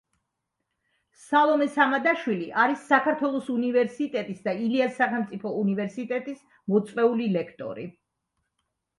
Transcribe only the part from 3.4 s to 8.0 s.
უნივერსიტეტის და ილიას სახელმწიფო უნივერსიტეტის მოწვეული ლექტორი.